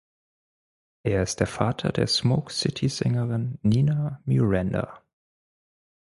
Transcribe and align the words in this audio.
Er 1.03 1.21
ist 1.21 1.41
der 1.41 1.45
Vater 1.45 1.91
der 1.91 2.07
Smoke-City-Sängerin 2.07 3.59
Nina 3.61 4.19
Miranda. 4.25 5.03